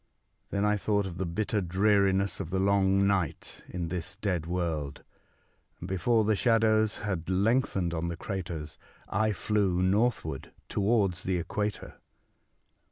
Then 0.49 0.65
I 0.65 0.77
thought 0.77 1.05
of 1.05 1.19
the 1.19 1.27
bitter 1.27 1.61
dreariness 1.61 2.39
of 2.39 2.49
the 2.49 2.57
long 2.59 3.05
night 3.05 3.63
in 3.69 3.89
this 3.89 4.15
dead 4.15 4.47
world; 4.47 5.03
and 5.79 5.87
before 5.87 6.23
the 6.23 6.35
shadows 6.35 6.97
had 6.97 7.29
lengthened 7.29 7.93
on 7.93 8.07
the 8.07 8.17
craters 8.17 8.79
I 9.09 9.31
flew 9.31 9.79
northward 9.83 10.53
towards 10.69 11.21
the 11.21 11.37
equator. 11.37 12.01